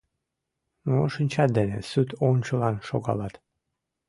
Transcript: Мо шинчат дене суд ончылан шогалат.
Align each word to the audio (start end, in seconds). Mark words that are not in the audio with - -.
Мо 0.89 0.99
шинчат 1.13 1.49
дене 1.57 1.77
суд 1.91 2.09
ончылан 2.29 2.75
шогалат. 2.87 3.35